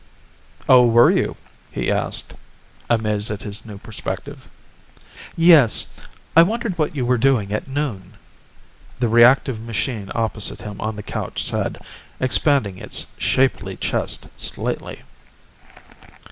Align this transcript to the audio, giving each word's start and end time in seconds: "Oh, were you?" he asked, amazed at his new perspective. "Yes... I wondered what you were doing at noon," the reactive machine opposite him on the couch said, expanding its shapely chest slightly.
"Oh, 0.67 0.83
were 0.87 1.11
you?" 1.11 1.37
he 1.71 1.91
asked, 1.91 2.33
amazed 2.89 3.29
at 3.29 3.43
his 3.43 3.67
new 3.67 3.77
perspective. 3.77 4.47
"Yes... 5.37 5.85
I 6.35 6.41
wondered 6.41 6.75
what 6.79 6.95
you 6.95 7.05
were 7.05 7.19
doing 7.19 7.53
at 7.53 7.67
noon," 7.67 8.15
the 8.99 9.07
reactive 9.07 9.61
machine 9.61 10.11
opposite 10.15 10.61
him 10.63 10.81
on 10.81 10.95
the 10.95 11.03
couch 11.03 11.43
said, 11.43 11.77
expanding 12.19 12.79
its 12.79 13.05
shapely 13.19 13.77
chest 13.77 14.27
slightly. 14.37 15.03